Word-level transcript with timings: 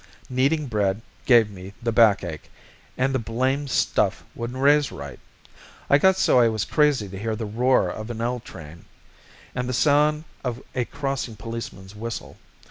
Kneading 0.31 0.65
bread 0.65 1.03
gave 1.27 1.51
me 1.51 1.75
the 1.79 1.91
backache, 1.91 2.49
and 2.97 3.13
the 3.13 3.19
blamed 3.19 3.69
stuff 3.69 4.23
wouldn't 4.33 4.59
raise 4.59 4.91
right. 4.91 5.19
I 5.91 5.99
got 5.99 6.15
so 6.17 6.39
I 6.39 6.47
was 6.47 6.65
crazy 6.65 7.07
to 7.07 7.19
hear 7.19 7.35
the 7.35 7.45
roar 7.45 7.87
of 7.91 8.09
an 8.09 8.19
L 8.19 8.39
train, 8.39 8.85
and 9.53 9.69
the 9.69 9.73
sound 9.73 10.23
of 10.43 10.59
a 10.73 10.85
crossing 10.85 11.35
policeman's 11.35 11.95
whistle. 11.95 12.37